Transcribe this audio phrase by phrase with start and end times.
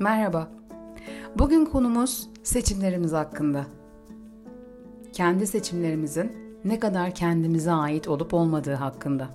[0.00, 0.48] Merhaba.
[1.38, 3.66] Bugün konumuz seçimlerimiz hakkında.
[5.12, 6.32] Kendi seçimlerimizin
[6.64, 9.28] ne kadar kendimize ait olup olmadığı hakkında.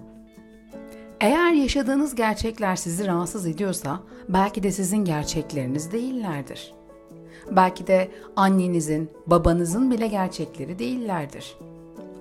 [1.22, 6.74] Eğer yaşadığınız gerçekler sizi rahatsız ediyorsa belki de sizin gerçekleriniz değillerdir.
[7.52, 11.58] Belki de annenizin, babanızın bile gerçekleri değillerdir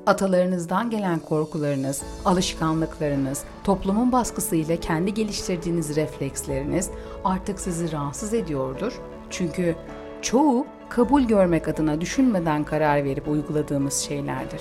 [0.07, 6.91] atalarınızdan gelen korkularınız, alışkanlıklarınız, toplumun baskısı ile kendi geliştirdiğiniz refleksleriniz
[7.25, 9.00] artık sizi rahatsız ediyordur.
[9.31, 9.76] Çünkü
[10.22, 14.61] çoğu kabul görmek adına düşünmeden karar verip uyguladığımız şeylerdir.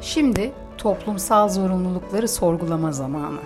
[0.00, 3.40] Şimdi toplumsal zorunlulukları sorgulama zamanı.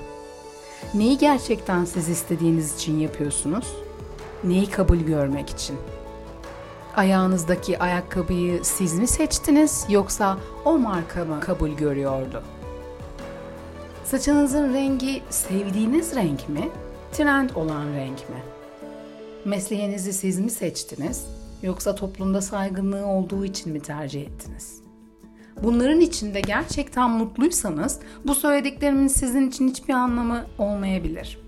[0.94, 3.66] Neyi gerçekten siz istediğiniz için yapıyorsunuz?
[4.44, 5.76] Neyi kabul görmek için?
[6.96, 12.42] Ayağınızdaki ayakkabıyı siz mi seçtiniz yoksa o marka mı kabul görüyordu?
[14.04, 16.70] Saçınızın rengi sevdiğiniz renk mi,
[17.12, 18.42] trend olan renk mi?
[19.44, 21.26] Mesleğinizi siz mi seçtiniz
[21.62, 24.80] yoksa toplumda saygınlığı olduğu için mi tercih ettiniz?
[25.62, 31.38] Bunların içinde gerçekten mutluysanız bu söylediklerimin sizin için hiçbir anlamı olmayabilir.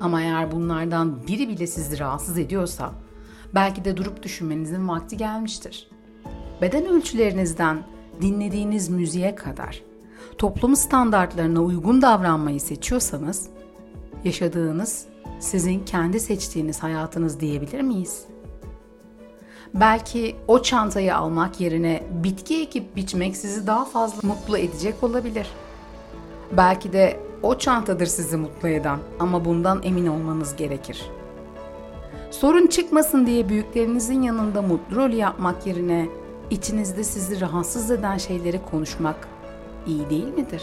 [0.00, 2.92] Ama eğer bunlardan biri bile sizi rahatsız ediyorsa
[3.54, 5.88] Belki de durup düşünmenizin vakti gelmiştir.
[6.62, 7.84] Beden ölçülerinizden
[8.20, 9.82] dinlediğiniz müziğe kadar
[10.38, 13.48] toplum standartlarına uygun davranmayı seçiyorsanız
[14.24, 15.06] yaşadığınız
[15.40, 18.24] sizin kendi seçtiğiniz hayatınız diyebilir miyiz?
[19.74, 25.46] Belki o çantayı almak yerine bitki ekip biçmek sizi daha fazla mutlu edecek olabilir.
[26.56, 31.02] Belki de o çantadır sizi mutlu eden ama bundan emin olmanız gerekir.
[32.40, 36.08] Sorun çıkmasın diye büyüklerinizin yanında mutlu rol yapmak yerine
[36.50, 39.28] içinizde sizi rahatsız eden şeyleri konuşmak
[39.86, 40.62] iyi değil midir?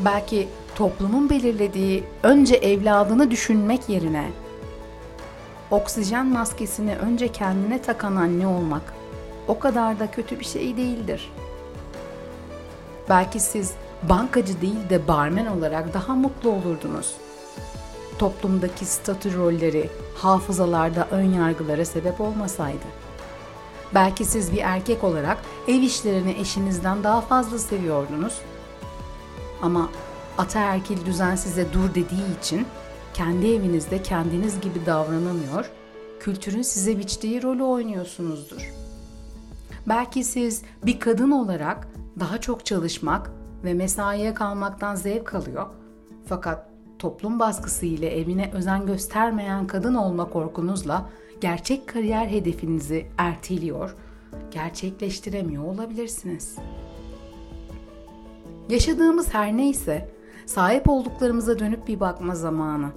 [0.00, 4.28] Belki toplumun belirlediği önce evladını düşünmek yerine
[5.70, 8.94] oksijen maskesini önce kendine takan anne olmak
[9.48, 11.32] o kadar da kötü bir şey değildir.
[13.08, 13.72] Belki siz
[14.02, 17.14] bankacı değil de barmen olarak daha mutlu olurdunuz
[18.18, 22.86] toplumdaki statü rolleri, hafızalarda ön yargılara sebep olmasaydı.
[23.94, 25.38] Belki siz bir erkek olarak
[25.68, 28.38] ev işlerini eşinizden daha fazla seviyordunuz.
[29.62, 29.88] Ama
[30.38, 32.66] ataerkil düzen size dur dediği için
[33.14, 35.70] kendi evinizde kendiniz gibi davranamıyor,
[36.20, 38.72] kültürün size biçtiği rolü oynuyorsunuzdur.
[39.88, 41.88] Belki siz bir kadın olarak
[42.20, 43.30] daha çok çalışmak
[43.64, 45.66] ve mesaiye kalmaktan zevk alıyor.
[46.28, 46.75] Fakat
[47.06, 53.96] toplum baskısı ile evine özen göstermeyen kadın olma korkunuzla gerçek kariyer hedefinizi erteliyor,
[54.50, 56.56] gerçekleştiremiyor olabilirsiniz.
[58.68, 60.10] Yaşadığımız her neyse
[60.46, 62.90] sahip olduklarımıza dönüp bir bakma zamanı.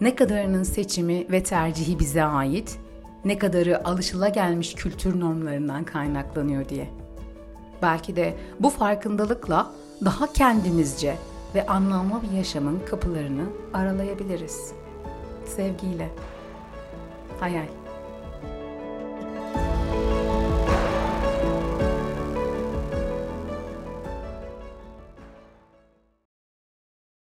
[0.00, 2.78] Ne kadarının seçimi ve tercihi bize ait,
[3.24, 6.90] ne kadarı alışılagelmiş kültür normlarından kaynaklanıyor diye.
[7.82, 9.72] Belki de bu farkındalıkla
[10.04, 11.16] daha kendimizce
[11.54, 13.44] ve anlamlı bir yaşamın kapılarını
[13.74, 14.72] aralayabiliriz.
[15.46, 16.08] Sevgiyle.
[17.40, 17.83] Hayal.